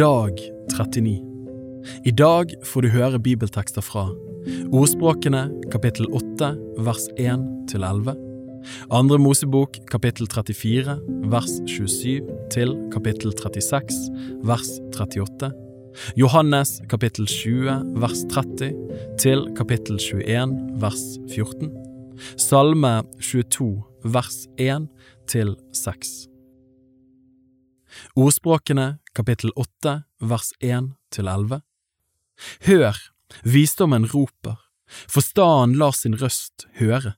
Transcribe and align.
Dag 0.00 0.38
39 0.72 1.20
I 2.08 2.10
dag 2.16 2.52
får 2.64 2.86
du 2.86 2.88
høre 2.94 3.18
bibeltekster 3.20 3.84
fra 3.84 4.06
Ordspråkene 4.72 5.42
kapittel 5.74 6.06
8 6.16 6.48
vers 6.86 7.04
1 7.20 7.42
til 7.68 7.84
11 7.84 8.14
Andre 8.96 9.18
Mosebok 9.20 9.76
kapittel 9.92 10.30
34 10.30 10.94
vers 11.34 11.58
27 11.68 12.30
til 12.54 12.72
kapittel 12.94 13.34
36 13.36 14.40
vers 14.48 14.72
38 14.94 15.52
Johannes 16.16 16.78
kapittel 16.88 17.28
20 17.28 18.00
vers 18.00 18.24
30 18.32 18.72
til 19.20 19.44
kapittel 19.58 20.00
21 20.00 20.56
vers 20.80 21.04
14 21.34 21.76
Salme 22.40 22.96
22 23.20 23.72
vers 24.16 24.46
1 24.56 24.88
til 25.28 25.56
6 25.84 26.29
Ordspråkene 28.14 28.98
kapittel 29.16 29.52
8 29.56 30.02
vers 30.20 30.52
1 30.60 30.92
til 31.14 31.28
11 31.28 31.62
Hør, 32.66 32.96
visdommen 33.44 34.06
roper, 34.12 34.56
forstanden 34.88 35.76
lar 35.78 35.92
sin 35.96 36.16
røst 36.20 36.66
høre. 36.80 37.14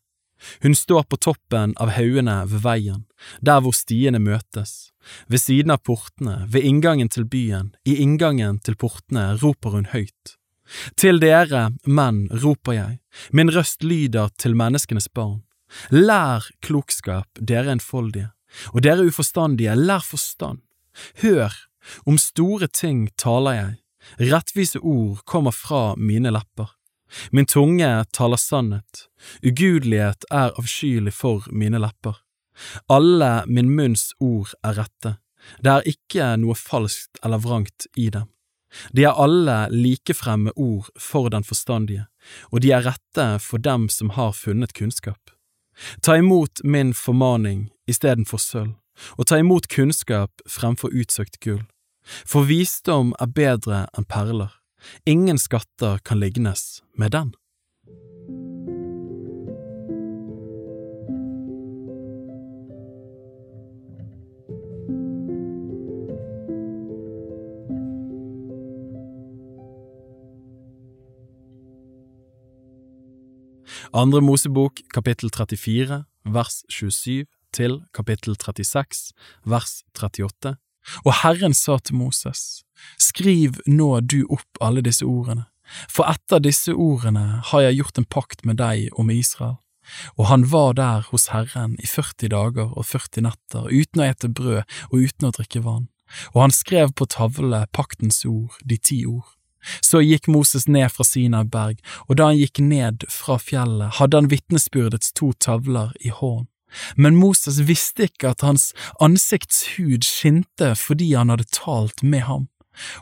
Hun 0.62 0.74
står 0.74 1.05
på 1.06 1.16
toppen 1.23 1.74
av 1.78 1.92
haugene 1.95 2.41
ved 2.50 2.64
veien, 2.64 3.05
der 3.41 3.62
hvor 3.62 3.77
stiene 3.77 4.19
møtes, 4.19 4.91
ved 5.30 5.42
siden 5.42 5.70
av 5.74 5.84
portene, 5.87 6.42
ved 6.50 6.66
inngangen 6.66 7.11
til 7.12 7.28
byen, 7.28 7.73
i 7.86 8.00
inngangen 8.02 8.59
til 8.59 8.75
portene 8.78 9.36
roper 9.42 9.77
hun 9.77 9.91
høyt. 9.95 10.36
Til 10.98 11.20
dere, 11.23 11.70
menn, 11.86 12.27
roper 12.42 12.75
jeg, 12.75 12.98
min 13.30 13.52
røst 13.52 13.84
lyder 13.84 14.33
til 14.39 14.56
menneskenes 14.59 15.09
barn. 15.14 15.42
Lær 15.92 16.48
klokskap, 16.64 17.28
dere 17.39 17.73
enfoldige, 17.77 18.33
og 18.73 18.83
dere 18.84 19.06
uforstandige, 19.09 19.74
lær 19.77 20.05
forstand. 20.05 20.61
Hør, 21.23 21.55
om 22.06 22.19
store 22.20 22.69
ting 22.69 23.09
taler 23.19 23.59
jeg, 23.59 23.73
rettvise 24.33 24.81
ord 24.81 25.22
kommer 25.27 25.55
fra 25.55 25.95
mine 25.97 26.33
lepper. 26.34 26.75
Min 27.33 27.47
tunge 27.47 27.89
taler 28.12 28.41
sannhet, 28.41 29.08
ugudelighet 29.45 30.25
er 30.30 30.55
avskyelig 30.58 31.12
for 31.12 31.48
mine 31.53 31.80
lepper. 31.83 32.23
Alle 32.89 33.42
min 33.47 33.73
munns 33.77 34.12
ord 34.20 34.55
er 34.64 34.78
rette, 34.80 35.17
det 35.61 35.73
er 35.73 35.91
ikke 35.95 36.28
noe 36.41 36.56
falskt 36.56 37.20
eller 37.25 37.42
vrangt 37.42 37.89
i 37.97 38.08
dem. 38.14 38.28
De 38.97 39.05
er 39.05 39.19
alle 39.20 39.67
likefremme 39.73 40.55
ord 40.56 40.89
for 40.97 41.28
den 41.33 41.45
forstandige, 41.45 42.06
og 42.50 42.62
de 42.64 42.73
er 42.73 42.86
rette 42.86 43.27
for 43.45 43.61
dem 43.61 43.89
som 43.92 44.14
har 44.17 44.33
funnet 44.36 44.73
kunnskap. 44.77 45.31
Ta 46.03 46.17
imot 46.20 46.62
min 46.65 46.95
formaning 46.95 47.70
istedenfor 47.89 48.41
sølv, 48.42 48.75
og 49.19 49.27
ta 49.27 49.39
imot 49.41 49.69
kunnskap 49.73 50.45
fremfor 50.48 50.92
utsøkt 50.92 51.41
gull. 51.45 51.62
For 52.27 52.48
visdom 52.48 53.14
er 53.23 53.31
bedre 53.31 53.84
enn 53.97 54.09
perler, 54.11 54.51
ingen 55.06 55.39
skatter 55.39 56.01
kan 56.05 56.19
lignes 56.19 56.83
med 56.98 57.14
den. 57.14 57.33
Andre 73.93 74.23
Mosebok 74.25 74.81
kapittel 74.89 75.29
34 75.29 75.98
vers 76.25 76.55
27 76.73 77.27
til 77.53 77.75
kapittel 77.93 78.39
36 78.41 79.12
vers 79.45 79.83
38 79.93 80.55
Og 81.05 81.12
Herren 81.21 81.53
sa 81.53 81.77
til 81.77 81.98
Moses, 82.01 82.65
Skriv 82.97 83.59
nå 83.69 84.01
du 84.01 84.23
opp 84.33 84.63
alle 84.65 84.81
disse 84.81 85.05
ordene, 85.05 85.45
for 85.93 86.09
etter 86.09 86.41
disse 86.41 86.73
ordene 86.73 87.43
har 87.51 87.67
jeg 87.67 87.83
gjort 87.83 88.01
en 88.01 88.08
pakt 88.17 88.47
med 88.48 88.57
deg 88.63 88.89
med 88.97 89.20
Israel. 89.20 89.58
Og 90.17 90.25
han 90.33 90.48
var 90.48 90.73
der 90.81 91.05
hos 91.13 91.29
Herren 91.36 91.77
i 91.77 91.85
40 91.85 92.33
dager 92.33 92.73
og 92.73 92.89
40 92.89 93.29
netter 93.29 93.69
uten 93.69 94.01
å 94.01 94.08
ete 94.08 94.33
brød 94.33 94.64
og 94.89 94.97
uten 95.05 95.29
å 95.29 95.35
drikke 95.36 95.67
vann, 95.69 95.91
og 96.33 96.47
han 96.47 96.57
skrev 96.63 96.97
på 96.97 97.11
tavle 97.13 97.67
paktens 97.77 98.25
ord, 98.25 98.57
de 98.64 98.81
ti 98.81 99.05
ord. 99.05 99.29
Så 99.80 100.02
gikk 100.02 100.28
Moses 100.28 100.68
ned 100.68 100.90
fra 100.92 101.06
Sinai 101.06 101.45
berg, 101.45 101.83
og 102.08 102.18
da 102.18 102.30
han 102.30 102.40
gikk 102.40 102.62
ned 102.62 103.06
fra 103.11 103.39
fjellet, 103.40 103.98
hadde 103.98 104.18
han 104.20 104.30
vitnesbyrdets 104.33 105.12
to 105.18 105.33
tavler 105.39 105.92
i 106.00 106.12
hånd. 106.14 106.48
Men 106.96 107.17
Moses 107.17 107.61
visste 107.68 108.08
ikke 108.08 108.33
at 108.33 108.45
hans 108.46 108.70
ansiktshud 109.02 110.06
skinte 110.06 110.72
fordi 110.78 111.12
han 111.12 111.33
hadde 111.33 111.51
talt 111.52 112.02
med 112.02 112.24
ham. 112.28 112.48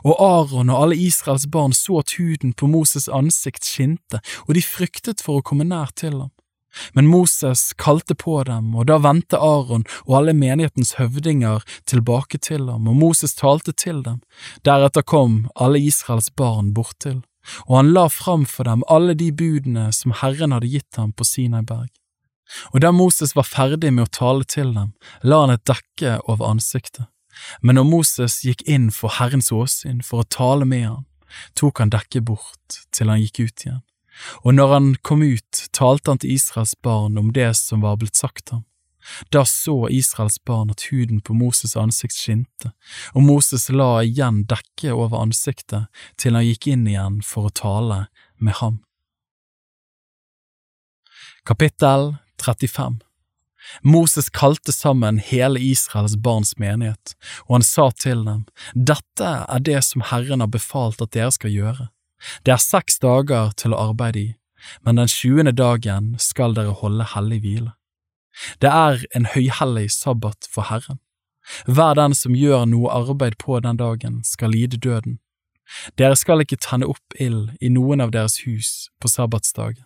Og 0.03 0.19
Aron 0.19 0.69
og 0.69 0.83
alle 0.83 0.97
Israels 0.99 1.47
barn 1.47 1.73
så 1.73 2.01
at 2.01 2.17
huden 2.17 2.51
på 2.53 2.67
Moses 2.67 3.07
ansikt 3.07 3.65
skinte, 3.65 4.19
og 4.47 4.55
de 4.57 4.63
fryktet 4.65 5.23
for 5.23 5.39
å 5.39 5.45
komme 5.45 5.67
nær 5.67 5.93
til 5.95 6.17
ham. 6.19 6.33
Men 6.93 7.07
Moses 7.07 7.73
kalte 7.77 8.15
på 8.15 8.43
dem, 8.47 8.75
og 8.75 8.87
da 8.87 8.97
vendte 9.03 9.39
Aron 9.39 9.83
og 10.05 10.17
alle 10.21 10.35
menighetens 10.37 10.95
høvdinger 10.99 11.65
tilbake 11.89 12.39
til 12.39 12.69
ham, 12.69 12.87
og 12.87 12.99
Moses 12.99 13.35
talte 13.35 13.73
til 13.75 14.03
dem. 14.05 14.21
Deretter 14.65 15.03
kom 15.03 15.47
alle 15.55 15.81
Israels 15.81 16.31
barn 16.31 16.73
borttil, 16.73 17.21
og 17.67 17.77
han 17.77 17.93
la 17.95 18.07
fram 18.07 18.45
for 18.45 18.69
dem 18.69 18.85
alle 18.87 19.17
de 19.17 19.31
budene 19.31 19.89
som 19.95 20.15
Herren 20.21 20.55
hadde 20.55 20.71
gitt 20.71 20.99
ham 20.99 21.11
på 21.11 21.27
Sinaiberg. 21.27 21.89
Og 22.75 22.81
da 22.83 22.91
Moses 22.91 23.35
var 23.35 23.47
ferdig 23.47 23.93
med 23.93 24.09
å 24.09 24.11
tale 24.11 24.47
til 24.47 24.73
dem, 24.75 24.91
la 25.23 25.45
han 25.45 25.55
et 25.55 25.67
dekke 25.67 26.19
over 26.27 26.51
ansiktet. 26.51 27.07
Men 27.63 27.79
når 27.79 27.87
Moses 27.87 28.41
gikk 28.45 28.65
inn 28.67 28.89
for 28.91 29.13
Herrens 29.17 29.53
åsyn 29.55 30.01
for 30.05 30.21
å 30.21 30.27
tale 30.27 30.67
med 30.67 30.83
ham, 30.87 31.05
tok 31.55 31.79
han 31.79 31.93
dekket 31.93 32.27
bort 32.27 32.81
til 32.91 33.11
han 33.11 33.21
gikk 33.23 33.39
ut 33.39 33.65
igjen. 33.65 33.81
Og 34.43 34.55
når 34.57 34.73
han 34.73 34.89
kom 35.07 35.23
ut, 35.23 35.67
talte 35.71 36.11
han 36.11 36.21
til 36.21 36.35
Israels 36.35 36.75
barn 36.83 37.17
om 37.17 37.31
det 37.35 37.53
som 37.59 37.83
var 37.85 37.97
blitt 38.01 38.19
sagt 38.19 38.53
ham. 38.53 38.65
Da 39.33 39.45
så 39.45 39.87
Israels 39.89 40.37
barn 40.45 40.69
at 40.69 40.83
huden 40.91 41.21
på 41.21 41.33
Moses' 41.33 41.77
ansikt 41.79 42.13
skinte, 42.13 42.73
og 43.15 43.25
Moses 43.25 43.69
la 43.73 44.03
igjen 44.05 44.43
dekket 44.49 44.93
over 44.93 45.23
ansiktet 45.23 45.89
til 46.21 46.37
han 46.37 46.45
gikk 46.45 46.69
inn 46.69 46.87
igjen 46.87 47.21
for 47.25 47.49
å 47.49 47.55
tale 47.63 48.03
med 48.37 48.59
ham. 48.61 48.81
Kapittel 51.45 52.15
35 52.41 53.01
Moses 53.81 54.29
kalte 54.29 54.73
sammen 54.73 55.19
hele 55.21 55.61
Israels 55.61 56.15
barns 56.17 56.55
menighet, 56.57 57.15
og 57.47 57.59
han 57.59 57.65
sa 57.65 57.89
til 57.93 58.23
dem, 58.25 58.45
Dette 58.73 59.31
er 59.47 59.65
det 59.65 59.81
som 59.85 60.05
Herren 60.11 60.41
har 60.41 60.49
befalt 60.49 61.01
at 61.01 61.13
dere 61.13 61.33
skal 61.33 61.53
gjøre. 61.53 61.89
Det 62.45 62.53
er 62.55 62.61
seks 62.61 62.99
dager 63.01 63.51
til 63.57 63.73
å 63.73 63.89
arbeide 63.89 64.19
i, 64.19 64.29
men 64.85 64.99
den 65.01 65.09
tjuende 65.09 65.53
dagen 65.55 66.15
skal 66.21 66.55
dere 66.57 66.75
holde 66.81 67.07
hellig 67.15 67.41
hvile. 67.45 67.71
Det 68.61 68.69
er 68.69 69.05
en 69.17 69.27
høyhellig 69.33 69.89
sabbat 69.91 70.47
for 70.51 70.69
Herren. 70.69 71.01
Hver 71.65 71.97
den 71.97 72.13
som 72.15 72.37
gjør 72.37 72.65
noe 72.69 72.93
arbeid 72.93 73.37
på 73.41 73.59
den 73.59 73.77
dagen, 73.77 74.21
skal 74.23 74.53
lide 74.53 74.77
døden. 74.77 75.19
Dere 75.97 76.15
skal 76.19 76.43
ikke 76.43 76.59
tenne 76.61 76.87
opp 76.89 77.15
ild 77.19 77.55
i 77.61 77.71
noen 77.71 78.03
av 78.03 78.11
deres 78.13 78.41
hus 78.45 78.91
på 79.01 79.09
sabbatsdagen. 79.11 79.85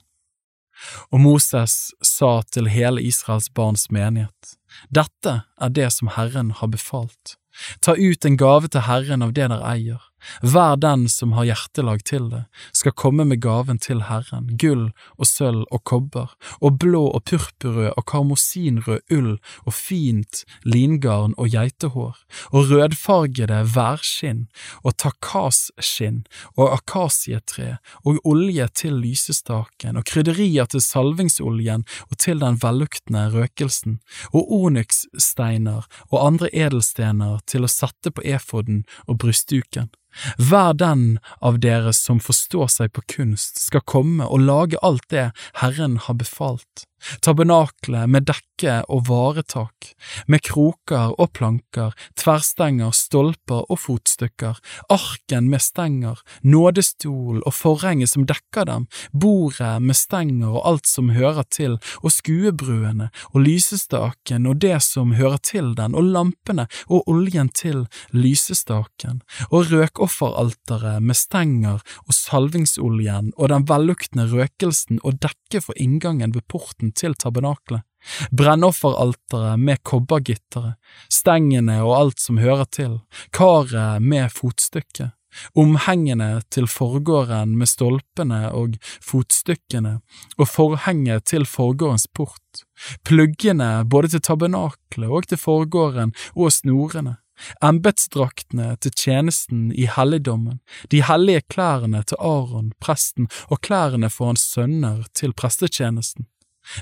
Og 1.13 1.21
Moses 1.23 1.93
sa 2.03 2.41
til 2.51 2.67
hele 2.67 3.03
Israels 3.03 3.47
barns 3.49 3.87
menighet, 3.89 4.55
Dette 4.91 5.45
er 5.55 5.71
det 5.71 5.87
som 5.95 6.11
Herren 6.11 6.51
har 6.51 6.67
befalt. 6.67 7.37
Ta 7.79 7.95
ut 7.95 8.25
en 8.25 8.35
gave 8.37 8.67
til 8.67 8.83
Herren 8.83 9.23
av 9.23 9.31
det 9.31 9.47
dere 9.47 9.61
eier, 9.63 10.01
hver 10.41 10.79
den 10.81 11.07
som 11.11 11.33
har 11.37 11.47
hjertelag 11.49 12.03
til 12.07 12.29
det, 12.31 12.43
skal 12.73 12.95
komme 12.97 13.25
med 13.27 13.41
gaven 13.43 13.79
til 13.81 14.05
Herren, 14.09 14.51
gull 14.61 14.89
og 15.17 15.29
sølv 15.29 15.65
og 15.71 15.83
kobber, 15.87 16.33
og 16.61 16.79
blå 16.81 17.03
og 17.07 17.25
purpurrød 17.29 17.93
og 17.95 18.05
karmosinrød 18.09 19.15
ull 19.15 19.35
og 19.65 19.73
fint 19.73 20.43
lingarn 20.65 21.35
og 21.37 21.51
geitehår, 21.53 22.17
og 22.51 22.71
rødfargede 22.71 23.61
værskinn 23.75 24.45
og 24.83 24.97
takasskinn 25.01 26.23
og 26.55 26.73
akasietre 26.73 27.77
og 28.05 28.21
olje 28.25 28.67
til 28.75 28.99
lysestaken 29.03 29.99
og 29.99 30.07
krydderier 30.09 30.69
til 30.69 30.83
salvingsoljen 30.83 31.85
og 32.09 32.17
til 32.21 32.41
den 32.43 32.59
velluktende 32.61 33.27
røkelsen, 33.33 33.99
og 34.33 34.51
onykssteiner 34.61 35.85
og 36.11 36.17
andre 36.21 36.49
edelstener 36.53 37.41
til 37.49 37.65
å 37.65 37.71
sette 37.71 38.13
på 38.13 38.25
efoden 38.25 38.83
og 39.07 39.19
brystduken. 39.23 39.91
Hver 40.39 40.73
den 40.77 41.19
av 41.41 41.59
dere 41.63 41.93
som 41.95 42.21
forstår 42.23 42.71
seg 42.71 42.93
på 42.95 43.03
kunst, 43.17 43.61
skal 43.67 43.85
komme 43.85 44.27
og 44.27 44.45
lage 44.45 44.81
alt 44.85 45.07
det 45.13 45.29
Herren 45.61 45.97
har 46.07 46.19
befalt. 46.19 46.85
Tabernaklet 47.21 48.09
med 48.09 48.25
dekke 48.29 48.79
og 48.91 49.05
varetak, 49.09 49.91
med 50.31 50.43
kroker 50.45 51.13
og 51.19 51.31
planker, 51.37 51.93
tverrstenger, 52.19 52.93
stolper 52.95 53.65
og 53.69 53.79
fotstykker, 53.83 54.59
arken 54.93 55.49
med 55.51 55.63
stenger, 55.63 56.21
nådestol 56.43 57.41
og 57.43 57.53
forhenget 57.53 58.13
som 58.13 58.25
dekker 58.27 58.67
dem, 58.69 58.87
bordet 59.13 59.75
med 59.83 59.97
stenger 59.97 60.55
og 60.55 60.63
alt 60.71 60.89
som 60.89 61.11
hører 61.15 61.45
til, 61.51 61.77
og 62.01 62.13
skuebruene 62.15 63.11
og 63.33 63.45
lysestaken 63.45 64.47
og 64.49 64.61
det 64.63 64.77
som 64.85 65.15
hører 65.19 65.41
til 65.43 65.73
den, 65.77 65.95
og 65.95 66.11
lampene 66.15 66.67
og 66.87 67.07
oljen 67.11 67.49
til 67.49 67.85
lysestaken, 68.15 69.21
og 69.51 69.71
røkofferalteret 69.71 71.03
med 71.03 71.17
stenger 71.17 71.83
og 72.05 72.13
salvingsoljen 72.15 73.33
og 73.35 73.51
den 73.51 73.67
velluktende 73.69 74.27
røkelsen 74.31 75.01
og 75.03 75.19
dekket 75.23 75.67
for 75.67 75.77
inngangen 75.81 76.33
ved 76.35 76.45
porten 76.51 76.84
til 76.93 77.15
tabernakelet, 77.15 77.83
brennofferalteret 78.31 79.59
med 79.59 79.81
kobbergitteret, 79.83 80.75
stengene 81.09 81.81
og 81.83 81.95
alt 81.99 82.21
som 82.21 82.37
hører 82.37 82.67
til, 82.69 82.99
karet 83.33 84.01
med 84.01 84.29
fotstykket, 84.33 85.15
omhengene 85.55 86.41
til 86.53 86.67
forgården 86.71 87.57
med 87.59 87.69
stolpene 87.69 88.41
og 88.55 88.77
fotstykkene 89.03 89.97
og 90.37 90.47
forhenget 90.47 91.25
til 91.31 91.45
forgårdens 91.49 92.07
port, 92.07 92.63
pluggene 93.03 93.83
både 93.89 94.13
til 94.15 94.23
tabernakelet 94.23 95.11
og 95.11 95.27
til 95.29 95.41
forgården 95.41 96.13
og 96.35 96.53
snorene, 96.55 97.17
embetsdraktene 97.63 98.75
til 98.81 98.93
tjenesten 98.95 99.67
i 99.75 99.87
helligdommen, 99.91 100.61
de 100.91 101.03
hellige 101.03 101.43
klærne 101.51 102.03
til 102.07 102.19
Aron, 102.19 102.71
presten, 102.79 103.27
og 103.49 103.61
klærne 103.61 104.09
for 104.09 104.31
hans 104.31 104.45
sønner 104.53 105.03
til 105.13 105.33
prestetjenesten. 105.33 106.29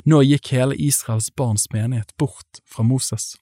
Nå 0.06 0.24
gikk 0.24 0.54
hele 0.56 0.76
Israels 0.76 1.30
barns 1.36 1.70
menighet 1.74 2.16
bort 2.18 2.62
fra 2.70 2.84
Moses. 2.84 3.34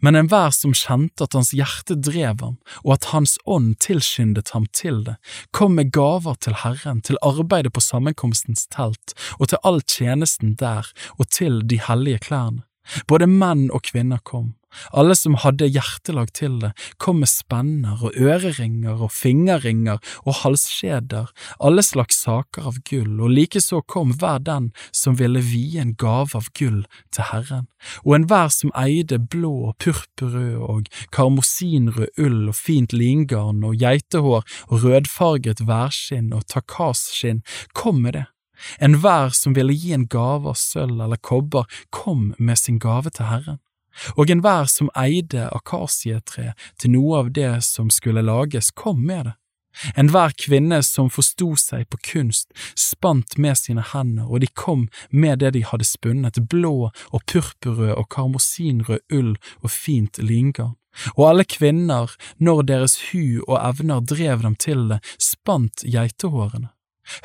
Men 0.00 0.16
enhver 0.18 0.50
som 0.50 0.74
kjente 0.74 1.26
at 1.26 1.36
hans 1.36 1.52
hjerte 1.54 1.94
drev 1.94 2.42
ham, 2.42 2.56
og 2.84 2.96
at 2.96 3.10
hans 3.12 3.36
ånd 3.46 3.76
tilskyndet 3.84 4.50
ham 4.54 4.66
til 4.74 5.04
det, 5.06 5.16
kom 5.54 5.76
med 5.78 5.92
gaver 5.94 6.38
til 6.42 6.56
Herren, 6.64 7.00
til 7.00 7.20
arbeidet 7.22 7.72
på 7.74 7.82
sammenkomstens 7.84 8.66
telt, 8.74 9.14
og 9.38 9.52
til 9.52 9.62
all 9.62 9.82
tjenesten 9.86 10.56
der, 10.58 10.90
og 11.18 11.30
til 11.30 11.62
de 11.70 11.80
hellige 11.86 12.24
klærne. 12.26 12.64
Både 13.06 13.28
menn 13.28 13.68
og 13.70 13.84
kvinner 13.84 14.18
kom, 14.24 14.54
alle 14.92 15.16
som 15.16 15.36
hadde 15.42 15.68
hjertelag 15.68 16.32
til 16.36 16.58
det, 16.62 16.72
kom 17.00 17.22
med 17.22 17.30
spenner 17.30 18.02
og 18.04 18.16
øreringer 18.16 19.02
og 19.04 19.12
fingerringer 19.14 20.00
og 20.24 20.40
halskjeder, 20.42 21.30
alle 21.60 21.84
slags 21.84 22.20
saker 22.24 22.68
av 22.70 22.80
gull, 22.88 23.18
og 23.20 23.32
likeså 23.34 23.82
kom 23.88 24.14
hver 24.20 24.42
den 24.44 24.70
som 24.92 25.18
ville 25.18 25.42
vie 25.44 25.80
en 25.82 25.94
gave 25.98 26.36
av 26.38 26.50
gull 26.58 26.82
til 27.14 27.28
Herren, 27.32 27.68
og 28.04 28.16
enhver 28.18 28.52
som 28.54 28.72
eide 28.78 29.20
blå 29.20 29.54
og 29.70 29.78
purpurrød 29.82 30.56
og 30.68 30.88
karmosinrød 31.14 32.24
ull 32.24 32.48
og 32.50 32.58
fint 32.58 32.96
lingarn 32.96 33.62
og 33.66 33.78
geitehår 33.80 34.44
og 34.68 34.82
rødfarget 34.84 35.64
værskinn 35.68 36.34
og 36.36 36.46
takasskinn, 36.50 37.44
kom 37.74 38.02
med 38.02 38.18
det. 38.18 38.26
Enhver 38.82 39.30
som 39.38 39.54
ville 39.54 39.76
gi 39.76 39.92
en 39.94 40.08
gave 40.10 40.50
av 40.50 40.58
sølv 40.58 40.98
eller 41.04 41.20
kobber, 41.22 41.68
kom 41.94 42.32
med 42.38 42.58
sin 42.58 42.80
gave 42.82 43.14
til 43.14 43.30
Herren 43.30 43.62
og 44.16 44.30
enhver 44.30 44.68
som 44.70 44.90
eide 44.96 45.48
akasietre 45.54 46.52
til 46.78 46.94
noe 46.94 47.24
av 47.24 47.32
det 47.36 47.52
som 47.66 47.90
skulle 47.90 48.24
lages, 48.24 48.70
kom 48.70 49.04
med 49.06 49.30
det. 49.30 49.36
Enhver 49.94 50.32
kvinne 50.34 50.80
som 50.82 51.10
forsto 51.12 51.52
seg 51.60 51.86
på 51.92 52.00
kunst, 52.10 52.48
spant 52.74 53.36
med 53.38 53.58
sine 53.60 53.84
hender, 53.92 54.26
og 54.26 54.42
de 54.42 54.48
kom 54.50 54.88
med 55.10 55.38
det 55.42 55.52
de 55.54 55.62
hadde 55.66 55.86
spunnet, 55.86 56.40
blå 56.50 56.90
og 56.90 57.26
purpurrød 57.30 57.94
og 57.94 58.08
karmosinrød 58.14 59.04
ull 59.14 59.36
og 59.62 59.70
fint 59.70 60.18
lingarn. 60.18 60.74
Og 61.14 61.28
alle 61.28 61.44
kvinner, 61.46 62.10
når 62.42 62.64
deres 62.66 62.96
hu 63.10 63.44
og 63.46 63.60
evner 63.60 64.02
drev 64.02 64.42
dem 64.42 64.58
til 64.58 64.88
det, 64.90 64.98
spant 65.22 65.86
geitehårene. 65.86 66.72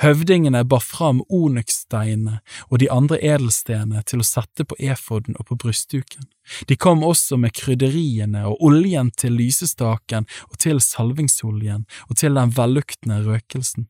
Høvdingene 0.03 0.63
bar 0.69 0.83
fram 0.83 1.21
onykssteinene 1.30 2.39
og 2.69 2.80
de 2.81 2.89
andre 2.94 3.19
edelstenene 3.19 4.03
til 4.07 4.24
å 4.24 4.27
sette 4.27 4.65
på 4.68 4.77
efoden 4.80 5.38
og 5.39 5.50
på 5.51 5.59
brystduken. 5.63 6.27
De 6.68 6.75
kom 6.75 7.03
også 7.07 7.39
med 7.39 7.56
krydderiene 7.56 8.44
og 8.50 8.62
oljen 8.68 9.12
til 9.18 9.38
lysestaken 9.39 10.27
og 10.50 10.59
til 10.63 10.83
salvingsoljen 10.83 11.88
og 12.09 12.19
til 12.19 12.39
den 12.39 12.53
velluktende 12.57 13.24
røkelsen. 13.27 13.88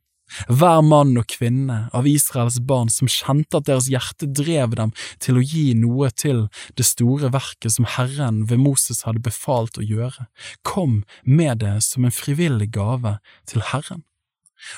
Hver 0.49 0.81
mann 0.85 1.13
og 1.19 1.27
kvinne 1.29 1.75
av 1.93 2.07
Israels 2.09 2.57
barn 2.65 2.89
som 2.89 3.09
kjente 3.11 3.59
at 3.59 3.67
deres 3.67 3.89
hjerte 3.91 4.29
drev 4.31 4.73
dem 4.79 4.93
til 5.21 5.37
å 5.37 5.43
gi 5.45 5.73
noe 5.77 6.09
til 6.15 6.47
det 6.79 6.87
store 6.87 7.29
verket 7.33 7.75
som 7.75 7.87
Herren 7.97 8.43
ved 8.49 8.63
Moses 8.63 9.03
hadde 9.07 9.23
befalt 9.25 9.77
å 9.77 9.85
gjøre, 9.85 10.27
kom 10.65 11.03
med 11.23 11.61
det 11.61 11.75
som 11.85 12.07
en 12.07 12.15
frivillig 12.15 12.71
gave 12.73 13.17
til 13.49 13.65
Herren. 13.73 14.07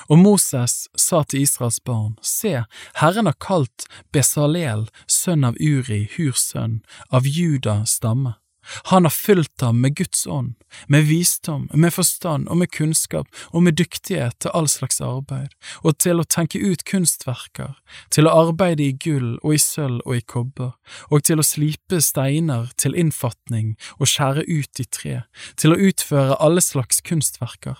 Og 0.08 0.18
Moses 0.18 0.88
sa 0.96 1.22
til 1.24 1.46
Israels 1.46 1.80
barn, 1.80 2.16
Se, 2.22 2.64
Herren 3.00 3.30
har 3.30 3.38
kalt 3.40 3.86
Besalel, 4.12 4.88
sønn 5.10 5.46
av 5.46 5.58
Uri, 5.60 6.06
Hurs 6.16 6.48
sønn, 6.52 6.80
av 7.10 7.28
Juda 7.28 7.82
stamme. 7.86 8.36
Han 8.84 9.04
har 9.04 9.10
fylt 9.10 9.60
ham 9.60 9.80
med 9.80 9.96
Guds 9.96 10.26
ånd, 10.26 10.54
med 10.86 11.06
visdom, 11.06 11.68
med 11.72 11.94
forstand 11.94 12.48
og 12.48 12.56
med 12.56 12.70
kunnskap 12.74 13.28
og 13.52 13.62
med 13.62 13.78
dyktighet 13.78 14.38
til 14.42 14.54
all 14.54 14.68
slags 14.70 15.00
arbeid, 15.00 15.54
og 15.82 15.98
til 16.02 16.20
å 16.20 16.26
tenke 16.26 16.58
ut 16.58 16.84
kunstverker, 16.88 17.76
til 18.10 18.26
å 18.26 18.34
arbeide 18.46 18.88
i 18.88 18.96
gull 19.06 19.36
og 19.42 19.54
i 19.54 19.62
sølv 19.62 20.02
og 20.04 20.18
i 20.18 20.24
kobber, 20.26 20.74
og 21.10 21.26
til 21.28 21.42
å 21.42 21.46
slipe 21.46 22.02
steiner 22.02 22.72
til 22.76 22.96
innfatning 22.98 23.74
og 24.00 24.10
skjære 24.10 24.46
ut 24.50 24.82
i 24.82 24.88
tre, 24.90 25.16
til 25.56 25.74
å 25.74 25.80
utføre 25.90 26.40
alle 26.42 26.64
slags 26.64 27.02
kunstverker. 27.06 27.78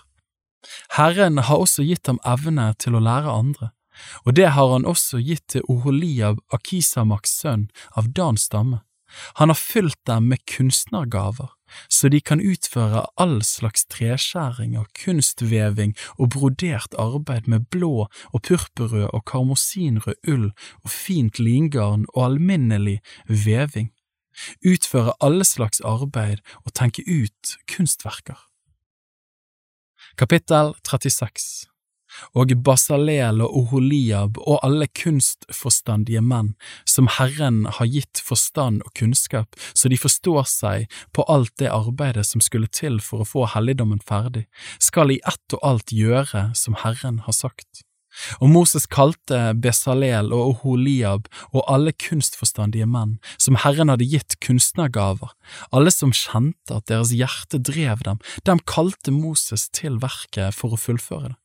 Herren 0.97 1.39
har 1.39 1.63
også 1.63 1.85
gitt 1.87 2.07
ham 2.07 2.21
evne 2.25 2.73
til 2.79 2.97
å 2.97 3.03
lære 3.03 3.33
andre, 3.33 3.71
og 4.25 4.37
det 4.37 4.51
har 4.57 4.73
han 4.73 4.89
også 4.89 5.21
gitt 5.25 5.47
til 5.53 5.65
Oholiab, 5.73 6.43
Akisamaks 6.53 7.39
sønn 7.41 7.69
av 7.97 8.13
Dans 8.17 8.41
stamme. 8.41 8.83
Han 9.39 9.49
har 9.49 9.59
fylt 9.59 9.99
dem 10.07 10.29
med 10.29 10.43
kunstnergaver, 10.51 11.53
så 11.89 12.09
de 12.09 12.21
kan 12.21 12.43
utføre 12.43 13.05
all 13.17 13.39
slags 13.47 13.87
treskjæring 13.91 14.77
og 14.79 14.89
kunstveving 14.99 15.95
og 16.19 16.31
brodert 16.35 16.95
arbeid 16.99 17.49
med 17.51 17.69
blå 17.71 18.07
og 18.07 18.43
purpurrød 18.43 19.09
og 19.13 19.25
karmosinrød 19.31 20.33
ull 20.33 20.51
og 20.83 20.91
fint 20.91 21.39
lingarn 21.39 22.07
og 22.15 22.25
alminnelig 22.31 22.99
veving, 23.29 23.93
utføre 24.67 25.17
alle 25.21 25.47
slags 25.47 25.81
arbeid 25.81 26.43
og 26.65 26.75
tenke 26.75 27.07
ut 27.07 27.57
kunstverker. 27.71 28.39
Kapittel 30.17 30.71
36 30.89 31.67
Og 32.41 32.53
Basalel 32.65 33.43
og 33.45 33.57
Oholiab 33.61 34.39
og 34.41 34.63
alle 34.65 34.87
kunstforstandige 34.89 36.23
menn, 36.25 36.55
som 36.89 37.11
Herren 37.19 37.67
har 37.77 37.91
gitt 37.93 38.23
forstand 38.25 38.81
og 38.87 38.95
kunnskap, 38.97 39.59
så 39.77 39.91
de 39.93 39.99
forstår 40.01 40.49
seg 40.49 40.87
på 41.13 41.27
alt 41.29 41.53
det 41.61 41.69
arbeidet 41.69 42.25
som 42.31 42.41
skulle 42.41 42.73
til 42.73 42.97
for 43.05 43.21
å 43.21 43.29
få 43.29 43.45
helligdommen 43.53 44.01
ferdig, 44.01 44.47
skal 44.81 45.13
i 45.13 45.21
ett 45.21 45.59
og 45.59 45.69
alt 45.69 45.93
gjøre 45.93 46.49
som 46.57 46.81
Herren 46.81 47.21
har 47.29 47.37
sagt. 47.37 47.85
Og 48.41 48.51
Moses 48.53 48.87
kalte 48.91 49.53
Besalel 49.63 50.33
og 50.35 50.53
Oholiab 50.53 51.31
og 51.53 51.65
alle 51.71 51.93
kunstforstandige 51.93 52.89
menn, 52.89 53.17
som 53.39 53.59
Herren 53.63 53.93
hadde 53.93 54.09
gitt 54.09 54.39
kunstnergaver, 54.45 55.35
alle 55.71 55.93
som 55.95 56.15
kjente 56.17 56.79
at 56.79 56.89
deres 56.91 57.15
hjerte 57.15 57.61
drev 57.63 58.05
dem, 58.07 58.23
dem 58.49 58.63
kalte 58.67 59.15
Moses 59.15 59.69
til 59.71 60.01
verket 60.03 60.57
for 60.57 60.75
å 60.75 60.81
fullføre 60.81 61.33
det. 61.33 61.41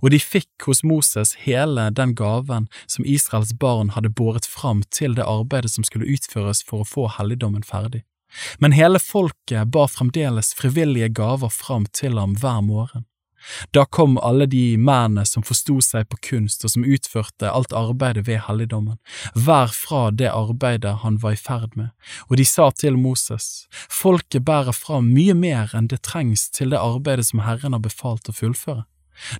Og 0.00 0.10
de 0.14 0.20
fikk 0.20 0.66
hos 0.68 0.82
Moses 0.86 1.34
hele 1.44 1.90
den 1.92 2.14
gaven 2.16 2.68
som 2.88 3.04
Israels 3.04 3.52
barn 3.60 3.92
hadde 3.92 4.08
båret 4.08 4.48
fram 4.48 4.82
til 4.88 5.16
det 5.18 5.26
arbeidet 5.28 5.74
som 5.74 5.84
skulle 5.84 6.08
utføres 6.08 6.62
for 6.64 6.82
å 6.82 6.88
få 6.88 7.08
helligdommen 7.18 7.66
ferdig. 7.66 8.04
Men 8.58 8.74
hele 8.76 9.00
folket 9.00 9.70
bar 9.72 9.92
fremdeles 9.92 10.54
frivillige 10.56 11.12
gaver 11.14 11.52
fram 11.52 11.86
til 11.92 12.18
ham 12.20 12.34
hver 12.40 12.62
morgen. 12.64 13.06
Da 13.74 13.84
kom 13.84 14.18
alle 14.18 14.46
de 14.50 14.76
mennene 14.76 15.26
som 15.28 15.44
forsto 15.46 15.78
seg 15.84 16.08
på 16.10 16.18
kunst 16.30 16.64
og 16.66 16.72
som 16.72 16.86
utførte 16.86 17.50
alt 17.50 17.74
arbeidet 17.76 18.26
ved 18.26 18.42
helligdommen, 18.46 18.98
hver 19.34 19.72
fra 19.74 20.10
det 20.10 20.30
arbeidet 20.32 20.98
han 21.04 21.20
var 21.22 21.36
i 21.36 21.40
ferd 21.40 21.76
med, 21.76 21.92
og 22.28 22.36
de 22.40 22.46
sa 22.48 22.70
til 22.70 22.98
Moses, 23.00 23.66
folket 23.70 24.44
bærer 24.46 24.76
fram 24.76 25.12
mye 25.14 25.34
mer 25.34 25.74
enn 25.76 25.90
det 25.92 26.02
trengs 26.06 26.48
til 26.50 26.74
det 26.74 26.82
arbeidet 26.82 27.28
som 27.30 27.44
Herren 27.46 27.76
har 27.76 27.84
befalt 27.84 28.30
å 28.30 28.36
fullføre. 28.36 28.84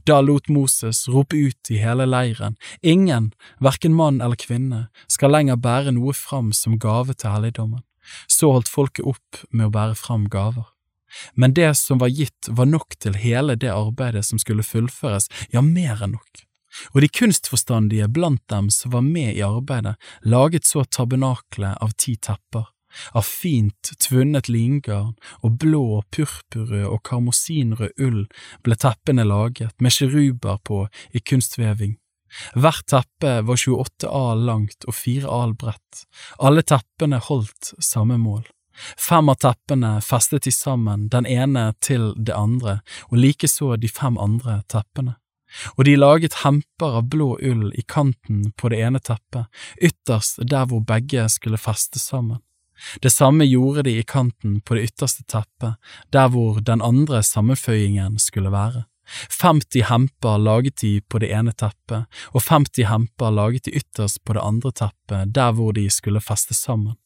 Da 0.09 0.21
lot 0.25 0.49
Moses 0.49 1.05
rope 1.09 1.37
ut 1.37 1.71
i 1.71 1.81
hele 1.83 2.07
leiren, 2.09 2.57
ingen, 2.81 3.33
hverken 3.61 3.95
mann 3.97 4.23
eller 4.25 4.39
kvinne, 4.41 4.87
skal 5.09 5.35
lenger 5.35 5.61
bære 5.61 5.93
noe 5.99 6.15
fram 6.17 6.53
som 6.57 6.79
gave 6.81 7.15
til 7.15 7.35
helligdommen. 7.35 7.85
Så 8.31 8.53
holdt 8.55 8.71
folket 8.71 9.05
opp 9.05 9.45
med 9.51 9.69
å 9.69 9.75
bære 9.75 9.99
fram 9.99 10.29
gaver. 10.33 10.71
Men 11.35 11.55
det 11.55 11.75
som 11.79 11.99
var 12.03 12.13
gitt 12.13 12.49
var 12.49 12.69
nok 12.71 12.99
til 13.03 13.19
hele 13.21 13.57
det 13.57 13.73
arbeidet 13.73 14.25
som 14.27 14.41
skulle 14.43 14.67
fullføres, 14.67 15.31
ja, 15.55 15.63
mer 15.63 16.03
enn 16.05 16.17
nok. 16.17 16.47
Og 16.95 17.01
de 17.01 17.09
kunstforstandige 17.09 18.09
blant 18.13 18.43
dem 18.53 18.71
som 18.71 18.93
var 18.93 19.05
med 19.05 19.37
i 19.37 19.45
arbeidet, 19.45 19.97
laget 20.23 20.67
så 20.69 20.85
tabernaklet 20.85 21.79
av 21.83 21.95
ti 21.97 22.17
tepper, 22.17 22.67
av 23.13 23.27
fint 23.29 23.93
tvunnet 24.01 24.49
lingarn 24.49 25.15
og 25.43 25.59
blå, 25.61 26.03
purpurrød 26.13 26.89
og 26.89 27.03
karmosinrød 27.09 28.03
ull 28.03 28.25
ble 28.65 28.79
teppene 28.81 29.27
laget, 29.27 29.75
med 29.81 29.95
kiruber 29.97 30.61
på 30.65 30.87
i 31.13 31.23
kunstveving. 31.25 31.97
Hvert 32.59 32.89
teppe 32.91 33.39
var 33.47 33.61
28 33.61 34.11
al 34.11 34.45
langt 34.49 34.85
og 34.89 34.97
4 34.99 35.31
al 35.31 35.55
bredt, 35.57 36.05
alle 36.43 36.65
teppene 36.67 37.21
holdt 37.23 37.73
samme 37.81 38.19
mål. 38.21 38.45
Fem 39.09 39.29
av 39.29 39.41
teppene 39.43 40.01
festet 40.05 40.45
de 40.47 40.53
sammen, 40.53 41.09
den 41.09 41.27
ene 41.27 41.73
til 41.81 42.13
det 42.17 42.35
andre, 42.37 42.81
og 43.11 43.21
likeså 43.23 43.77
de 43.81 43.89
fem 43.89 44.19
andre 44.19 44.61
teppene. 44.73 45.17
Og 45.77 45.87
de 45.87 45.95
laget 45.97 46.41
hemper 46.43 46.99
av 46.99 47.07
blå 47.13 47.37
ull 47.39 47.71
i 47.75 47.85
kanten 47.89 48.51
på 48.59 48.69
det 48.73 48.83
ene 48.83 49.01
teppet, 49.01 49.47
ytterst 49.81 50.43
der 50.43 50.67
hvor 50.69 50.83
begge 50.85 51.29
skulle 51.33 51.61
festes 51.61 52.09
sammen. 52.11 52.43
Det 53.01 53.11
samme 53.11 53.47
gjorde 53.49 53.87
de 53.87 53.95
i 53.99 54.05
kanten 54.05 54.61
på 54.61 54.77
det 54.77 54.91
ytterste 54.91 55.25
teppet, 55.25 55.79
der 56.13 56.29
hvor 56.29 56.61
den 56.61 56.83
andre 56.85 57.23
sammenføyingen 57.25 58.19
skulle 58.21 58.53
være. 58.53 58.85
50 59.41 59.87
hemper 59.87 60.39
laget 60.39 60.81
de 60.83 61.01
på 61.01 61.21
det 61.23 61.31
ene 61.33 61.55
teppet, 61.55 62.05
og 62.35 62.43
50 62.43 62.89
hemper 62.91 63.31
laget 63.31 63.65
de 63.65 63.77
ytterst 63.81 64.25
på 64.25 64.37
det 64.37 64.43
andre 64.43 64.73
teppet, 64.73 65.35
der 65.35 65.53
hvor 65.57 65.73
de 65.73 65.89
skulle 65.91 66.21
festes 66.21 66.61
sammen. 66.67 66.99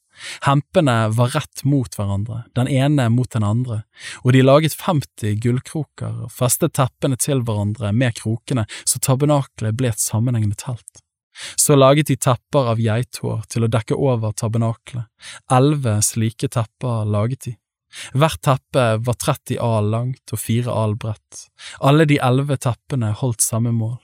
Hempene 0.45 1.09
var 1.15 1.35
rett 1.37 1.65
mot 1.65 1.95
hverandre, 1.97 2.43
den 2.55 2.69
ene 2.69 3.09
mot 3.13 3.31
den 3.33 3.47
andre, 3.47 3.83
og 4.25 4.35
de 4.35 4.43
laget 4.45 4.77
50 4.81 5.39
gullkroker 5.43 6.27
og 6.27 6.35
festet 6.35 6.75
teppene 6.79 7.19
til 7.21 7.45
hverandre 7.47 7.93
med 7.97 8.19
krokene 8.19 8.67
så 8.85 9.01
tabernaklet 9.03 9.77
ble 9.79 9.93
et 9.93 10.03
sammenhengende 10.03 10.59
telt. 10.61 11.05
Så 11.57 11.77
laget 11.79 12.11
de 12.11 12.19
tepper 12.21 12.73
av 12.73 12.83
geithår 12.83 13.47
til 13.49 13.65
å 13.65 13.71
dekke 13.71 13.97
over 13.97 14.35
tabernaklet, 14.37 15.07
elleve 15.53 16.01
slike 16.05 16.51
tepper 16.53 17.09
laget 17.09 17.47
de. 17.47 17.57
Hvert 18.15 18.43
teppe 18.45 18.85
var 19.03 19.17
30 19.19 19.59
al 19.63 19.89
langt 19.91 20.35
og 20.35 20.39
fire 20.39 20.75
al 20.75 20.95
bredt, 21.01 21.47
alle 21.81 22.07
de 22.07 22.21
elleve 22.23 22.59
teppene 22.61 23.15
holdt 23.23 23.43
samme 23.43 23.73
mål. 23.75 23.99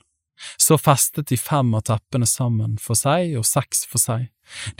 Så 0.57 0.77
festet 0.77 1.27
de 1.31 1.37
fem 1.37 1.73
av 1.77 1.85
teppene 1.89 2.27
sammen 2.29 2.77
for 2.81 2.97
seg 2.99 3.37
og 3.39 3.45
seks 3.47 3.85
for 3.89 4.01
seg. 4.01 4.27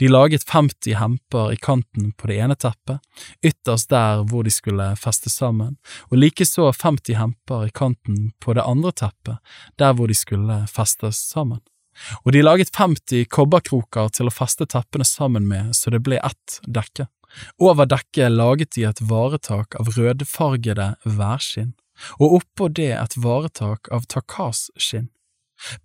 De 0.00 0.08
laget 0.08 0.46
50 0.48 0.96
hemper 0.96 1.52
i 1.52 1.56
kanten 1.60 2.12
på 2.16 2.30
det 2.30 2.38
ene 2.40 2.56
teppet, 2.56 3.02
ytterst 3.44 3.90
der 3.92 4.22
hvor 4.28 4.46
de 4.46 4.52
skulle 4.52 4.86
festes 4.96 5.36
sammen, 5.36 5.76
og 6.08 6.20
likeså 6.22 6.70
50 6.72 7.18
hemper 7.18 7.66
i 7.66 7.74
kanten 7.74 8.30
på 8.40 8.56
det 8.56 8.64
andre 8.64 8.94
teppet, 8.96 9.36
der 9.76 9.92
hvor 9.92 10.08
de 10.08 10.16
skulle 10.16 10.62
festes 10.72 11.20
sammen. 11.20 11.60
Og 12.24 12.32
de 12.32 12.42
laget 12.44 12.72
50 12.74 13.26
kobberkroker 13.34 14.08
til 14.14 14.30
å 14.30 14.34
feste 14.34 14.68
teppene 14.70 15.04
sammen 15.04 15.48
med 15.50 15.74
så 15.76 15.92
det 15.92 16.04
ble 16.06 16.20
ett 16.22 16.60
dekke. 16.64 17.08
Over 17.60 17.88
dekket 17.90 18.32
laget 18.32 18.72
de 18.76 18.86
et 18.88 19.02
varetak 19.04 19.76
av 19.80 19.90
rødfargede 19.98 20.94
værskinn, 21.04 21.74
og 22.22 22.40
oppå 22.40 22.70
det 22.72 22.92
et 22.94 23.16
varetak 23.18 23.90
av 23.92 24.06
takasskinn. 24.08 25.10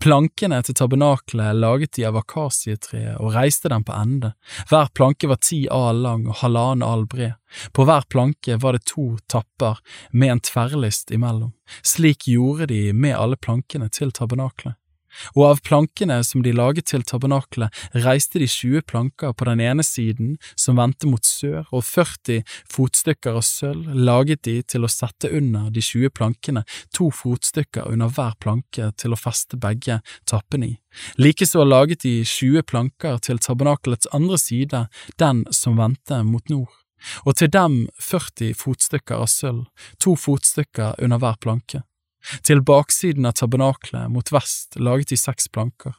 Plankene 0.03 0.61
til 0.63 0.77
tabernaklet 0.77 1.57
laget 1.57 1.95
de 1.97 2.05
av 2.07 2.17
akasietreet 2.19 3.17
og 3.19 3.33
reiste 3.35 3.71
dem 3.73 3.85
på 3.87 3.95
ende, 3.97 4.33
hver 4.69 4.91
planke 4.93 5.29
var 5.31 5.41
ti 5.41 5.63
al 5.71 6.03
lang 6.05 6.27
og 6.29 6.39
halvannen 6.43 6.85
al 6.87 7.07
bred, 7.09 7.33
på 7.73 7.87
hver 7.87 8.05
planke 8.09 8.59
var 8.61 8.77
det 8.77 8.85
to 8.89 9.07
tapper 9.31 9.81
med 10.11 10.35
en 10.35 10.43
tverrlist 10.45 11.11
imellom, 11.11 11.53
slik 11.81 12.27
gjorde 12.29 12.69
de 12.73 12.85
med 12.93 13.17
alle 13.17 13.39
plankene 13.39 13.89
til 13.93 14.13
tabernaklet. 14.13 14.77
Og 15.35 15.45
av 15.47 15.61
plankene 15.65 16.19
som 16.25 16.43
de 16.45 16.53
laget 16.55 16.89
til 16.91 17.03
tabernaklet, 17.07 17.73
reiste 18.05 18.41
de 18.41 18.47
20 18.49 18.85
planker 18.89 19.33
på 19.37 19.47
den 19.49 19.63
ene 19.63 19.85
siden 19.85 20.35
som 20.55 20.79
vendte 20.81 21.09
mot 21.09 21.25
sør, 21.25 21.63
og 21.71 21.85
40 21.87 22.43
fotstykker 22.73 23.39
av 23.39 23.45
sølv 23.47 23.89
laget 23.93 24.43
de 24.47 24.59
til 24.61 24.85
å 24.85 24.91
sette 24.91 25.31
under 25.31 25.69
de 25.73 25.83
20 25.83 26.13
plankene, 26.17 26.65
to 26.95 27.09
fotstykker 27.13 27.89
under 27.91 28.11
hver 28.13 28.37
planke 28.43 28.91
til 28.97 29.13
å 29.13 29.19
feste 29.19 29.59
begge 29.59 30.01
tappene 30.29 30.73
i. 30.73 30.77
Likeså 31.17 31.65
laget 31.65 32.03
de 32.05 32.19
20 32.27 32.67
planker 32.69 33.19
til 33.25 33.41
tabernakelets 33.41 34.09
andre 34.13 34.37
side, 34.37 34.87
den 35.17 35.43
som 35.51 35.79
vendte 35.81 36.21
mot 36.27 36.49
nord 36.53 36.71
og 37.25 37.37
til 37.39 37.51
dem 37.51 37.81
40 38.01 38.53
fotstykker 38.59 39.23
av 39.23 39.31
sølv, 39.31 39.65
to 39.99 40.15
fotstykker 40.19 40.99
under 41.03 41.21
hver 41.21 41.39
planke. 41.43 41.83
Til 42.43 42.63
baksiden 42.63 43.27
av 43.27 43.37
tabernaklet 43.39 44.11
mot 44.11 44.31
vest 44.31 44.77
laget 44.79 45.11
de 45.13 45.19
seks 45.19 45.49
planker, 45.51 45.95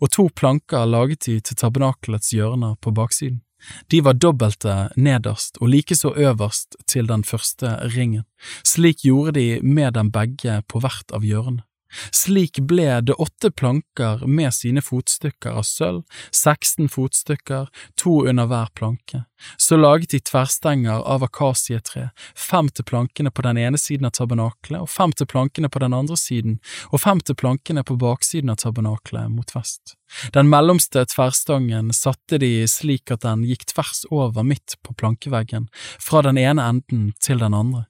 og 0.00 0.10
to 0.14 0.28
planker 0.32 0.88
laget 0.88 1.26
de 1.28 1.38
til 1.40 1.58
tabernakelets 1.58 2.32
hjørner 2.34 2.78
på 2.80 2.94
baksiden. 2.96 3.42
De 3.90 4.02
var 4.04 4.18
dobbelte 4.20 4.74
nederst 4.96 5.56
og 5.60 5.70
likeså 5.72 6.12
øverst 6.14 6.76
til 6.86 7.08
den 7.08 7.24
første 7.24 7.72
ringen. 7.96 8.26
Slik 8.64 9.02
gjorde 9.04 9.38
de 9.40 9.60
med 9.62 9.96
dem 9.96 10.12
begge 10.12 10.60
på 10.68 10.82
hvert 10.84 11.12
av 11.16 11.24
hjørnene. 11.24 11.64
Slik 12.10 12.58
ble 12.58 13.00
det 13.00 13.14
åtte 13.22 13.50
planker 13.50 14.26
med 14.26 14.54
sine 14.54 14.82
fotstykker 14.82 15.58
av 15.60 15.66
sølv, 15.66 16.02
16 16.32 16.88
fotstykker, 16.90 17.68
to 18.00 18.18
under 18.28 18.48
hver 18.50 18.72
planke. 18.74 19.22
Så 19.56 19.76
laget 19.76 20.10
de 20.10 20.20
tverrstenger 20.20 21.04
av 21.04 21.24
akasietre, 21.26 22.10
fem 22.34 22.68
til 22.72 22.86
plankene 22.88 23.30
på 23.30 23.44
den 23.46 23.60
ene 23.60 23.78
siden 23.78 24.08
av 24.08 24.16
tabernaklet 24.16 24.80
og 24.80 24.90
fem 24.90 25.12
til 25.12 25.28
plankene 25.30 25.70
på 25.70 25.82
den 25.84 25.94
andre 25.96 26.16
siden, 26.20 26.58
og 26.90 27.02
fem 27.04 27.20
til 27.20 27.38
plankene 27.38 27.84
på 27.86 27.98
baksiden 28.00 28.50
av 28.52 28.60
tabernaklet 28.64 29.30
mot 29.32 29.54
vest. 29.54 29.94
Den 30.32 30.50
mellomste 30.50 31.04
tverrstangen 31.10 31.92
satte 31.94 32.40
de 32.42 32.52
slik 32.70 33.12
at 33.12 33.24
den 33.26 33.44
gikk 33.46 33.66
tvers 33.74 34.04
over 34.10 34.46
midt 34.46 34.78
på 34.82 34.96
plankeveggen, 34.96 35.68
fra 36.00 36.24
den 36.26 36.40
ene 36.40 36.66
enden 36.72 37.12
til 37.20 37.42
den 37.42 37.54
andre. 37.54 37.86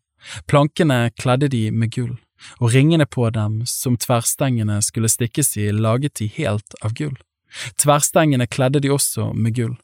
Plankene 0.50 1.10
kledde 1.14 1.48
de 1.52 1.68
med 1.70 1.92
gull 1.94 2.16
og 2.60 2.74
ringene 2.74 3.06
på 3.06 3.28
dem 3.34 3.62
som 3.70 3.96
tverrstengene 4.00 4.80
skulle 4.84 5.10
stikkes 5.12 5.56
i, 5.56 5.70
laget 5.72 6.18
de 6.20 6.28
helt 6.36 6.76
av 6.82 6.94
gull. 6.98 7.16
Tverrstengene 7.80 8.46
kledde 8.46 8.82
de 8.84 8.92
også 8.92 9.32
med 9.34 9.56
gull. 9.56 9.74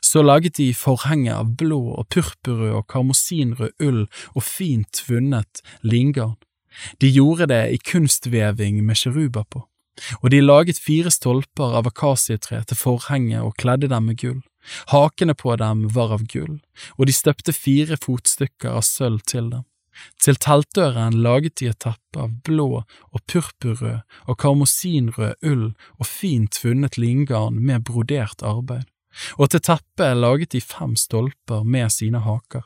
Så 0.00 0.22
laget 0.22 0.56
de 0.60 0.70
forhenget 0.74 1.34
av 1.34 1.56
blå 1.58 1.80
og 1.96 2.06
purpurrød 2.14 2.76
og 2.78 2.86
karmosinrød 2.92 3.72
ull 3.82 4.04
og 4.34 4.44
fint 4.46 5.02
vunnet 5.08 5.62
lingarn. 5.82 6.38
De 7.00 7.10
gjorde 7.10 7.50
det 7.50 7.64
i 7.74 7.80
kunstveving 7.82 8.80
med 8.86 8.96
kjeruber 8.96 9.44
på, 9.50 9.64
og 10.22 10.30
de 10.32 10.40
laget 10.40 10.80
fire 10.80 11.10
stolper 11.12 11.76
av 11.80 11.90
akasietre 11.90 12.62
til 12.64 12.78
forhenget 12.80 13.42
og 13.42 13.58
kledde 13.60 13.90
dem 13.92 14.08
med 14.08 14.22
gull. 14.22 14.40
Hakene 14.92 15.34
på 15.34 15.56
dem 15.58 15.88
var 15.92 16.14
av 16.14 16.24
gull, 16.30 16.60
og 16.96 17.10
de 17.10 17.12
støpte 17.16 17.52
fire 17.52 17.98
fotstykker 18.00 18.78
av 18.78 18.86
sølv 18.86 19.20
til 19.26 19.50
dem. 19.50 19.66
Til 20.22 20.38
teltdøren 20.40 21.18
laget 21.24 21.58
de 21.60 21.68
et 21.72 21.80
teppe 21.82 22.22
av 22.24 22.32
blå 22.46 22.68
og 22.82 23.20
purpurrød 23.28 24.02
og 24.26 24.38
karmosinrød 24.40 25.48
ull 25.48 25.68
og 25.98 26.08
fint 26.08 26.58
funnet 26.62 26.98
lingarn 27.00 27.60
med 27.60 27.84
brodert 27.88 28.44
arbeid, 28.46 28.86
og 29.38 29.52
til 29.52 29.64
teppet 29.68 30.16
laget 30.16 30.52
de 30.56 30.62
fem 30.64 30.96
stolper 30.96 31.64
med 31.64 31.92
sine 31.92 32.22
haker. 32.24 32.64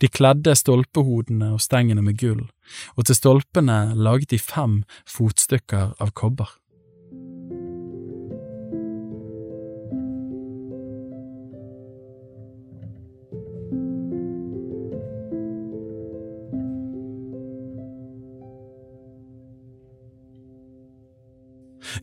De 0.00 0.10
kledde 0.12 0.54
stolpehodene 0.58 1.54
og 1.54 1.62
stengene 1.64 2.04
med 2.04 2.18
gull, 2.20 2.42
og 2.96 3.06
til 3.08 3.16
stolpene 3.16 3.94
laget 3.96 4.34
de 4.34 4.38
fem 4.38 4.82
fotstykker 5.08 5.96
av 5.98 6.12
kobber. 6.12 6.59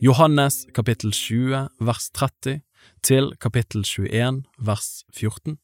Johannes 0.00 0.66
kapittel 0.74 1.12
20 1.12 1.68
vers 1.80 2.10
30 2.10 2.60
til 3.02 3.32
kapittel 3.40 3.84
21 3.84 4.44
vers 4.58 5.04
14. 5.14 5.58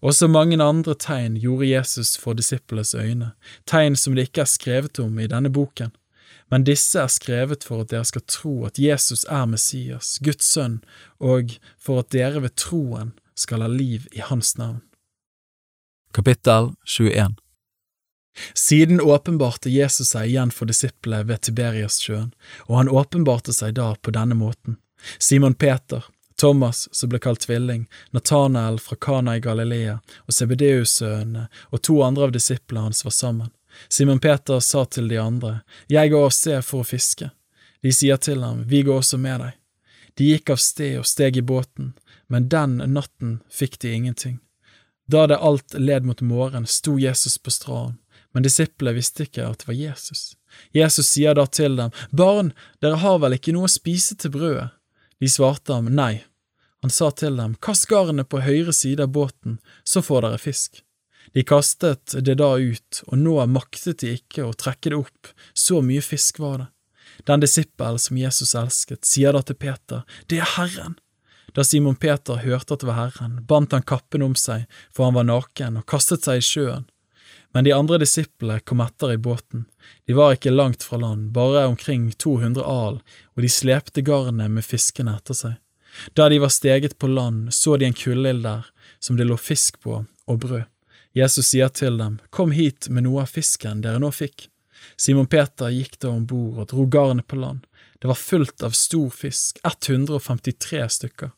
Også 0.00 0.28
mange 0.28 0.56
andre 0.62 0.94
tegn 0.94 1.36
gjorde 1.36 1.68
Jesus 1.68 2.16
for 2.18 2.32
disiplenes 2.32 2.94
øyne, 2.94 3.32
tegn 3.66 3.96
som 3.96 4.14
det 4.16 4.28
ikke 4.28 4.40
er 4.46 4.50
skrevet 4.50 5.00
om 5.00 5.18
i 5.18 5.28
denne 5.28 5.52
boken, 5.52 5.92
men 6.50 6.64
disse 6.64 7.00
er 7.00 7.10
skrevet 7.12 7.64
for 7.64 7.82
at 7.82 7.90
dere 7.90 8.04
skal 8.04 8.24
tro 8.28 8.64
at 8.64 8.78
Jesus 8.78 9.24
er 9.28 9.44
Messias, 9.50 10.18
Guds 10.24 10.46
sønn, 10.46 10.80
og 11.20 11.56
for 11.78 12.00
at 12.00 12.12
dere 12.12 12.42
ved 12.42 12.54
troen 12.56 13.12
skal 13.36 13.64
ha 13.64 13.68
liv 13.68 14.06
i 14.12 14.22
hans 14.24 14.56
navn. 14.58 14.80
Kapittel 16.14 16.72
21 16.86 17.36
siden 18.54 19.00
åpenbarte 19.00 19.70
Jesus 19.70 20.12
seg 20.14 20.30
igjen 20.30 20.50
for 20.50 20.68
disiplene 20.68 21.26
ved 21.28 21.44
Tiberiassjøen, 21.46 22.32
og 22.66 22.76
han 22.76 22.92
åpenbarte 22.92 23.54
seg 23.56 23.76
da 23.78 23.94
på 24.00 24.14
denne 24.14 24.36
måten. 24.38 24.78
Simon 25.18 25.54
Peter, 25.54 26.04
Thomas, 26.36 26.88
som 26.92 27.10
ble 27.10 27.20
kalt 27.22 27.46
tvilling, 27.46 27.86
Nathanael 28.10 28.78
fra 28.82 28.96
Kana 29.00 29.36
i 29.36 29.40
Galilea 29.40 29.98
og 30.26 30.36
Sebedeus-sønnene 30.36 31.46
og 31.70 31.82
to 31.82 32.02
andre 32.04 32.28
av 32.28 32.34
disiplene 32.36 32.88
hans 32.88 33.04
var 33.06 33.14
sammen. 33.16 33.52
Simon 33.88 34.20
Peter 34.20 34.60
sa 34.60 34.84
til 34.84 35.08
de 35.08 35.20
andre, 35.20 35.60
Jeg 35.88 36.10
går 36.10 36.24
og 36.24 36.32
ser 36.32 36.60
for 36.60 36.80
å 36.80 36.88
fiske. 36.88 37.30
De 37.82 37.92
sier 37.92 38.16
til 38.16 38.42
ham, 38.42 38.64
Vi 38.66 38.82
går 38.82 38.98
også 38.98 39.18
med 39.18 39.40
deg. 39.40 39.52
De 40.16 40.24
gikk 40.24 40.50
av 40.50 40.56
sted 40.56 40.98
og 40.98 41.06
steg 41.06 41.36
i 41.36 41.44
båten, 41.44 41.92
men 42.26 42.48
den 42.48 42.80
natten 42.92 43.40
fikk 43.52 43.78
de 43.78 43.92
ingenting. 43.92 44.40
Da 45.06 45.26
det 45.26 45.36
alt 45.38 45.74
led 45.78 46.04
mot 46.04 46.20
morgen, 46.20 46.66
sto 46.66 46.98
Jesus 46.98 47.38
på 47.38 47.50
stranden, 47.50 47.98
men 48.36 48.44
disiplene 48.44 48.92
visste 48.92 49.24
ikke 49.24 49.46
at 49.48 49.62
det 49.62 49.70
var 49.70 49.76
Jesus. 49.78 50.34
Jesus 50.76 51.08
sier 51.08 51.32
da 51.38 51.46
til 51.48 51.78
dem, 51.78 51.92
Barn, 52.12 52.50
dere 52.84 52.98
har 53.00 53.20
vel 53.22 53.38
ikke 53.38 53.54
noe 53.56 53.64
å 53.64 53.72
spise 53.72 54.12
til 54.20 54.34
brødet? 54.34 54.74
De 55.24 55.30
svarte 55.32 55.72
ham, 55.72 55.88
Nei. 55.88 56.26
Han 56.84 56.92
sa 56.92 57.08
til 57.16 57.38
dem, 57.40 57.54
Kast 57.64 57.88
garnet 57.88 58.28
på 58.28 58.42
høyre 58.44 58.74
side 58.76 59.06
av 59.06 59.14
båten, 59.16 59.56
så 59.88 60.02
får 60.04 60.26
dere 60.26 60.40
fisk. 60.42 60.82
De 61.32 61.46
kastet 61.48 62.12
det 62.28 62.36
da 62.36 62.50
ut, 62.60 63.00
og 63.08 63.16
nå 63.22 63.38
maktet 63.48 64.04
de 64.04 64.12
ikke 64.18 64.44
å 64.44 64.52
trekke 64.52 64.92
det 64.92 64.98
opp, 65.00 65.30
så 65.56 65.80
mye 65.80 66.04
fisk 66.04 66.42
var 66.44 66.58
det. 66.60 66.68
Den 67.24 67.40
disippel 67.40 67.96
som 68.04 68.20
Jesus 68.20 68.52
elsket, 68.52 69.08
sier 69.08 69.32
da 69.32 69.40
til 69.40 69.56
Peter, 69.56 70.04
Det 70.28 70.42
er 70.44 70.52
Herren. 70.58 70.98
Da 71.56 71.64
Simon 71.64 71.96
Peter 71.96 72.36
hørte 72.44 72.76
at 72.76 72.84
det 72.84 72.90
var 72.90 73.00
Herren, 73.00 73.40
bandt 73.48 73.72
han 73.72 73.82
kappen 73.82 74.20
om 74.22 74.36
seg, 74.36 74.68
for 74.92 75.08
han 75.08 75.16
var 75.16 75.24
naken, 75.24 75.80
og 75.80 75.88
kastet 75.88 76.28
seg 76.28 76.44
i 76.44 76.44
sjøen. 76.44 76.84
Men 77.54 77.64
de 77.64 77.72
andre 77.72 77.98
disiplene 78.02 78.60
kom 78.60 78.82
etter 78.84 79.12
i 79.14 79.18
båten. 79.18 79.64
De 80.06 80.16
var 80.16 80.36
ikke 80.36 80.54
langt 80.54 80.82
fra 80.82 80.98
land, 81.00 81.30
bare 81.32 81.66
omkring 81.66 82.10
200 82.12 82.64
al, 82.64 83.00
og 83.34 83.42
de 83.42 83.50
slepte 83.52 84.02
garnet 84.04 84.50
med 84.52 84.66
fiskene 84.66 85.16
etter 85.16 85.38
seg. 85.38 85.54
Da 86.12 86.28
de 86.28 86.38
var 86.42 86.52
steget 86.52 86.98
på 86.98 87.08
land, 87.08 87.54
så 87.54 87.76
de 87.76 87.88
en 87.88 87.96
kullild 87.96 88.44
der, 88.44 88.66
som 88.98 89.16
det 89.16 89.28
lå 89.28 89.36
fisk 89.40 89.80
på, 89.80 90.02
og 90.26 90.40
brød. 90.42 90.66
Jesus 91.16 91.48
sier 91.48 91.72
til 91.72 91.96
dem, 91.96 92.18
Kom 92.30 92.52
hit 92.52 92.90
med 92.92 93.06
noe 93.06 93.22
av 93.24 93.32
fisken 93.32 93.80
dere 93.80 94.02
nå 94.02 94.10
fikk. 94.12 94.50
Simon 95.00 95.26
Peter 95.26 95.72
gikk 95.72 95.96
da 96.02 96.10
om 96.12 96.26
bord 96.28 96.60
og 96.60 96.68
dro 96.72 96.84
garnet 96.92 97.26
på 97.26 97.38
land. 97.40 97.64
Det 98.00 98.10
var 98.10 98.20
fullt 98.20 98.62
av 98.66 98.76
stor 98.76 99.08
fisk, 99.10 99.58
153 99.64 100.82
stykker. 100.98 101.32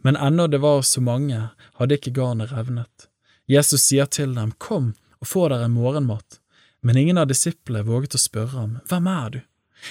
Men 0.00 0.16
ennå 0.16 0.46
det 0.48 0.62
var 0.64 0.80
så 0.82 1.02
mange, 1.04 1.50
hadde 1.76 1.98
ikke 1.98 2.14
garnet 2.16 2.52
revnet. 2.56 3.08
Jesus 3.46 3.84
sier 3.84 4.08
til 4.08 4.32
dem, 4.34 4.54
Kom 4.56 4.94
og 5.20 5.30
få 5.30 5.48
dere 5.52 5.68
morgenmat. 5.72 6.40
Men 6.80 6.96
ingen 6.96 7.18
av 7.18 7.28
disiplene 7.30 7.86
våget 7.86 8.14
å 8.14 8.22
spørre 8.22 8.54
ham, 8.54 8.78
Hvem 8.88 9.06
er 9.10 9.30
du? 9.34 9.40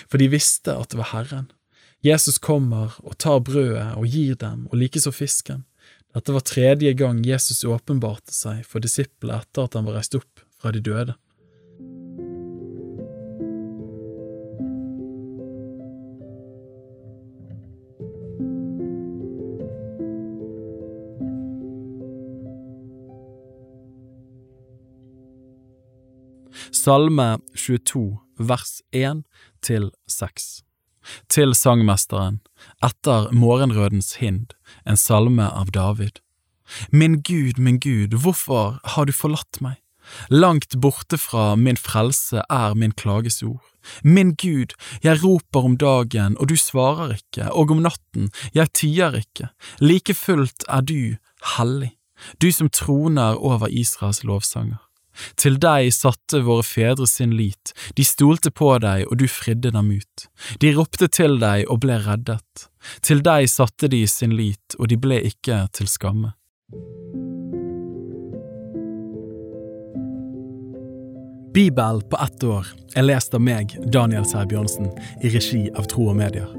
For 0.07 0.19
de 0.19 0.27
visste 0.31 0.75
at 0.75 0.91
det 0.91 1.00
var 1.00 1.12
Herren. 1.13 1.51
Jesus 2.05 2.38
kommer 2.38 2.96
og 3.03 3.17
tar 3.17 3.39
brødet 3.43 3.96
og 3.98 4.07
gir 4.07 4.36
dem, 4.39 4.67
og 4.72 4.77
likeså 4.79 5.12
fisken. 5.12 5.65
Dette 6.15 6.34
var 6.34 6.46
tredje 6.46 6.93
gang 6.98 7.24
Jesus 7.25 7.65
åpenbarte 7.67 8.34
seg 8.34 8.63
for 8.65 8.84
disiplene 8.84 9.41
etter 9.41 9.67
at 9.67 9.77
han 9.77 9.88
var 9.88 10.00
reist 10.00 10.15
opp 10.17 10.43
fra 10.62 10.72
de 10.74 10.81
døde. 10.84 11.17
Salme 26.88 27.39
22, 27.53 28.17
vers 28.39 28.77
1 28.96 29.25
til 29.62 29.89
6 30.08 30.44
Til 31.27 31.51
sangmesteren, 31.51 32.38
etter 32.79 33.27
morgenrødens 33.36 34.13
hind, 34.22 34.53
en 34.88 34.96
salme 34.96 35.50
av 35.51 35.74
David. 35.75 36.22
Min 36.96 37.17
Gud, 37.27 37.60
min 37.60 37.82
Gud, 37.84 38.15
hvorfor 38.15 38.79
har 38.94 39.03
du 39.03 39.12
forlatt 39.12 39.60
meg? 39.60 39.82
Langt 40.32 40.79
borte 40.79 41.20
fra 41.20 41.58
min 41.60 41.75
frelse 41.75 42.46
er 42.48 42.79
min 42.79 42.96
klagesord. 42.96 43.67
Min 44.03 44.38
Gud, 44.39 44.72
jeg 45.03 45.20
roper 45.25 45.67
om 45.67 45.75
dagen, 45.75 46.39
og 46.39 46.48
du 46.48 46.56
svarer 46.56 47.17
ikke, 47.20 47.51
og 47.51 47.75
om 47.75 47.84
natten, 47.84 48.32
jeg 48.56 48.72
tier 48.72 49.20
ikke. 49.25 49.51
Like 49.84 50.15
fullt 50.15 50.63
er 50.72 50.88
du 50.88 51.00
hellig, 51.58 51.98
du 52.39 52.48
som 52.48 52.72
troner 52.72 53.36
over 53.36 53.67
Israels 53.67 54.24
lovsanger. 54.24 54.87
Til 55.39 55.57
deg 55.62 55.91
satte 55.95 56.41
våre 56.45 56.65
fedre 56.65 57.07
sin 57.09 57.36
lit, 57.38 57.74
de 57.97 58.05
stolte 58.07 58.51
på 58.51 58.74
deg 58.83 59.07
og 59.07 59.17
du 59.21 59.27
fridde 59.31 59.71
dem 59.75 59.91
ut. 59.91 60.27
De 60.62 60.74
ropte 60.77 61.09
til 61.12 61.39
deg 61.41 61.67
og 61.71 61.81
ble 61.86 62.00
reddet. 62.05 62.67
Til 63.01 63.24
deg 63.25 63.50
satte 63.51 63.89
de 63.91 64.05
sin 64.07 64.36
lit 64.38 64.77
og 64.79 64.89
de 64.91 65.00
ble 65.01 65.21
ikke 65.31 65.65
til 65.75 65.89
skamme. 65.91 66.33
Bibel 71.57 72.01
på 72.01 72.17
ett 72.21 72.43
år 72.43 72.67
er 72.95 73.07
lest 73.07 73.33
av 73.33 73.41
meg, 73.41 73.74
Daniel 73.89 74.27
Sæbjørnsen, 74.29 74.91
i 75.25 75.31
regi 75.33 75.63
av 75.73 75.89
Tro 75.89 76.12
og 76.12 76.19
Medier. 76.19 76.51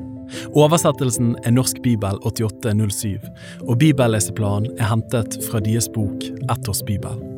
Oversettelsen 0.58 1.36
er 1.46 1.54
Norsk 1.54 1.78
bibel 1.84 2.18
8807, 2.26 3.22
og 3.62 3.78
bibelleseplanen 3.78 4.74
er 4.74 4.90
hentet 4.90 5.38
fra 5.46 5.62
deres 5.62 5.86
bok 5.94 6.26
Ettårsbibel. 6.50 7.37